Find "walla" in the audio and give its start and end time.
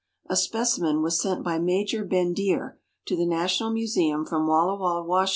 4.47-4.75, 4.75-5.03